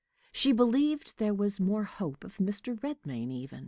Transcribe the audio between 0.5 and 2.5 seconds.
believed there was more hope of